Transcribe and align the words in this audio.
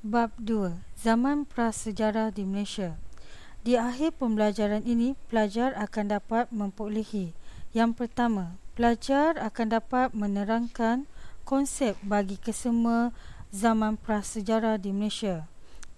Bab 0.00 0.32
2. 0.40 0.80
Zaman 0.96 1.44
Prasejarah 1.44 2.32
di 2.32 2.48
Malaysia. 2.48 2.96
Di 3.60 3.76
akhir 3.76 4.16
pembelajaran 4.16 4.80
ini, 4.88 5.12
pelajar 5.28 5.76
akan 5.76 6.16
dapat 6.16 6.48
memperolehi. 6.48 7.36
Yang 7.76 8.00
pertama, 8.00 8.56
pelajar 8.72 9.36
akan 9.36 9.76
dapat 9.76 10.16
menerangkan 10.16 11.04
konsep 11.44 12.00
bagi 12.00 12.40
kesemua 12.40 13.12
zaman 13.52 14.00
prasejarah 14.00 14.80
di 14.80 14.88
Malaysia. 14.88 15.44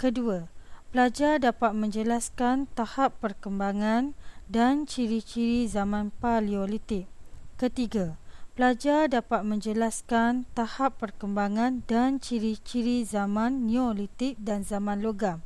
Kedua, 0.02 0.50
pelajar 0.90 1.38
dapat 1.38 1.70
menjelaskan 1.70 2.66
tahap 2.74 3.14
perkembangan 3.22 4.18
dan 4.50 4.82
ciri-ciri 4.82 5.70
zaman 5.70 6.10
paleolitik. 6.18 7.06
Ketiga, 7.54 8.18
Pelajar 8.52 9.08
dapat 9.08 9.48
menjelaskan 9.48 10.44
tahap 10.52 11.00
perkembangan 11.00 11.88
dan 11.88 12.20
ciri-ciri 12.20 13.00
zaman 13.00 13.64
Neolitik 13.64 14.36
dan 14.36 14.60
zaman 14.60 15.00
logam. 15.00 15.40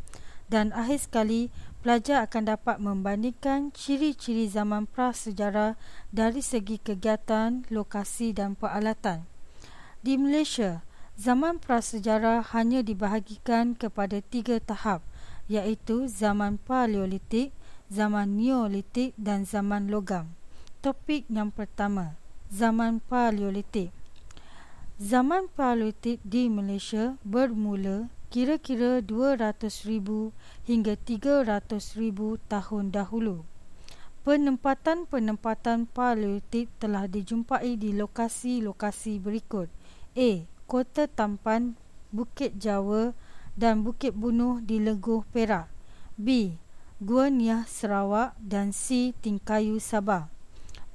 Dan 0.50 0.74
akhir 0.74 1.06
sekali, 1.06 1.54
pelajar 1.86 2.26
akan 2.26 2.58
dapat 2.58 2.82
membandingkan 2.82 3.70
ciri-ciri 3.70 4.50
zaman 4.50 4.90
prasejarah 4.90 5.78
dari 6.10 6.42
segi 6.42 6.82
kegiatan, 6.82 7.62
lokasi 7.70 8.34
dan 8.34 8.58
peralatan. 8.58 9.22
Di 10.02 10.18
Malaysia, 10.18 10.82
zaman 11.14 11.62
prasejarah 11.62 12.42
hanya 12.58 12.82
dibahagikan 12.82 13.78
kepada 13.78 14.18
tiga 14.18 14.58
tahap 14.58 15.06
iaitu 15.46 16.10
zaman 16.10 16.58
Paleolitik, 16.58 17.54
zaman 17.86 18.34
Neolitik 18.34 19.14
dan 19.14 19.46
zaman 19.46 19.94
logam. 19.94 20.34
Topik 20.82 21.22
yang 21.30 21.54
pertama, 21.54 22.18
zaman 22.46 23.02
Paleolitik. 23.02 23.90
Zaman 24.96 25.50
Paleolitik 25.52 26.22
di 26.24 26.48
Malaysia 26.48 27.18
bermula 27.26 28.08
kira-kira 28.30 29.02
200,000 29.02 30.32
hingga 30.64 30.94
300,000 30.96 32.38
tahun 32.46 32.84
dahulu. 32.94 33.44
Penempatan-penempatan 34.26 35.86
Paleolitik 35.86 36.66
telah 36.82 37.06
dijumpai 37.06 37.78
di 37.78 37.94
lokasi-lokasi 37.94 39.22
berikut. 39.22 39.70
A. 40.18 40.30
Kota 40.66 41.06
Tampan, 41.06 41.78
Bukit 42.10 42.58
Jawa 42.58 43.14
dan 43.54 43.86
Bukit 43.86 44.10
Bunuh 44.10 44.58
di 44.58 44.82
Leguh 44.82 45.22
Perak. 45.30 45.70
B. 46.18 46.58
Gua 46.98 47.30
Niah 47.30 47.68
Sarawak 47.68 48.34
dan 48.40 48.74
C. 48.74 49.14
Tingkayu 49.22 49.78
Sabah. 49.78 50.35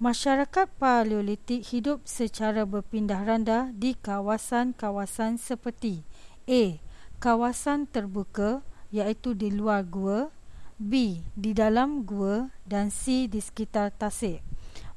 Masyarakat 0.02 0.66
Paleolitik 0.82 1.62
hidup 1.70 2.10
secara 2.10 2.66
berpindah 2.66 3.22
randa 3.22 3.70
di 3.70 3.94
kawasan-kawasan 3.94 5.38
seperti 5.38 6.02
A. 6.50 6.82
Kawasan 7.22 7.86
terbuka 7.86 8.66
iaitu 8.90 9.38
di 9.38 9.54
luar 9.54 9.86
gua 9.86 10.34
B. 10.82 11.22
Di 11.38 11.54
dalam 11.54 12.02
gua 12.02 12.50
dan 12.66 12.90
C. 12.90 13.30
Di 13.30 13.46
sekitar 13.46 13.94
tasik 13.94 14.42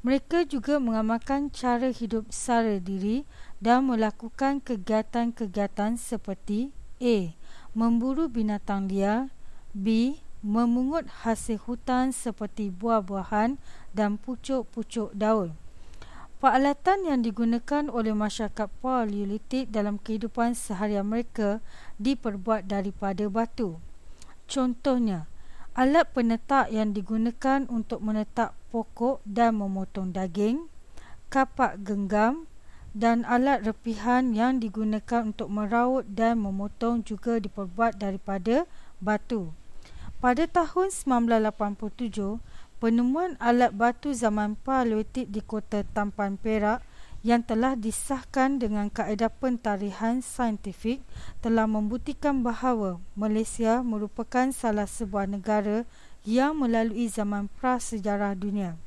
Mereka 0.01 0.49
juga 0.49 0.81
mengamalkan 0.81 1.53
cara 1.53 1.93
hidup 1.93 2.33
sara 2.33 2.81
diri 2.81 3.29
dan 3.61 3.85
melakukan 3.85 4.65
kegiatan-kegiatan 4.65 6.01
seperti 6.01 6.73
A. 7.05 7.37
Memburu 7.77 8.33
binatang 8.33 8.89
liar 8.89 9.29
B 9.77 10.17
memungut 10.45 11.09
hasil 11.25 11.57
hutan 11.65 12.13
seperti 12.13 12.69
buah-buahan 12.69 13.57
dan 13.97 14.21
pucuk-pucuk 14.21 15.17
daun. 15.17 15.57
Peralatan 16.37 17.09
yang 17.09 17.25
digunakan 17.25 17.89
oleh 17.89 18.13
masyarakat 18.13 18.69
Paleolitik 18.85 19.73
dalam 19.73 19.97
kehidupan 19.97 20.53
seharian 20.53 21.09
mereka 21.09 21.65
diperbuat 21.97 22.69
daripada 22.69 23.25
batu. 23.33 23.81
Contohnya, 24.45 25.25
alat 25.73 26.05
penetak 26.13 26.69
yang 26.69 26.93
digunakan 26.93 27.65
untuk 27.73 28.05
menetak 28.05 28.53
pokok 28.69 29.25
dan 29.25 29.57
memotong 29.57 30.13
daging, 30.13 30.69
kapak 31.33 31.81
genggam 31.81 32.45
dan 32.93 33.25
alat 33.25 33.65
repihan 33.65 34.37
yang 34.37 34.61
digunakan 34.61 35.33
untuk 35.33 35.49
meraut 35.49 36.05
dan 36.05 36.45
memotong 36.45 37.01
juga 37.01 37.41
diperbuat 37.41 37.97
daripada 37.97 38.69
batu. 39.01 39.57
Pada 40.25 40.49
tahun 40.49 40.89
1987, 40.89 42.41
penemuan 42.81 43.37
alat 43.37 43.77
batu 43.77 44.09
zaman 44.17 44.57
Paleolitik 44.57 45.29
di 45.29 45.45
kota 45.45 45.85
Tampan 45.85 46.41
Perak 46.41 46.81
yang 47.21 47.45
telah 47.45 47.77
disahkan 47.77 48.57
dengan 48.57 48.89
kaedah 48.89 49.29
pentarihan 49.29 50.25
saintifik 50.25 51.05
telah 51.45 51.69
membuktikan 51.69 52.41
bahawa 52.41 53.05
Malaysia 53.13 53.85
merupakan 53.85 54.49
salah 54.49 54.89
sebuah 54.89 55.29
negara 55.29 55.85
yang 56.25 56.57
melalui 56.57 57.05
zaman 57.13 57.53
prasejarah 57.61 58.33
dunia. 58.33 58.81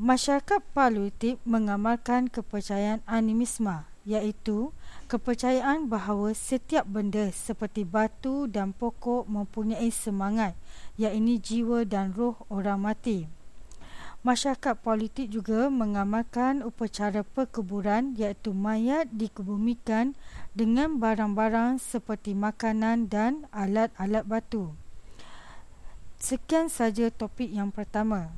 Masyarakat 0.00 0.64
Paleolitik 0.72 1.36
mengamalkan 1.44 2.32
kepercayaan 2.32 3.04
animisme 3.04 3.84
iaitu 4.06 4.70
kepercayaan 5.10 5.90
bahawa 5.90 6.30
setiap 6.32 6.86
benda 6.86 7.28
seperti 7.34 7.82
batu 7.82 8.46
dan 8.46 8.70
pokok 8.70 9.26
mempunyai 9.26 9.90
semangat 9.90 10.54
iaitu 10.94 11.42
jiwa 11.42 11.82
dan 11.82 12.14
roh 12.14 12.38
orang 12.46 12.80
mati. 12.80 13.26
Masyarakat 14.26 14.82
politik 14.82 15.30
juga 15.30 15.70
mengamalkan 15.70 16.62
upacara 16.66 17.22
perkuburan 17.22 18.18
iaitu 18.18 18.50
mayat 18.50 19.06
dikebumikan 19.14 20.18
dengan 20.50 20.98
barang-barang 20.98 21.78
seperti 21.78 22.34
makanan 22.34 23.06
dan 23.06 23.46
alat-alat 23.54 24.26
batu. 24.26 24.74
Sekian 26.18 26.66
saja 26.66 27.06
topik 27.12 27.52
yang 27.54 27.70
pertama. 27.70 28.34